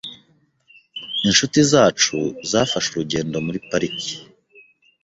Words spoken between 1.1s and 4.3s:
Inshuti zacu zafashe urugendo muri parike.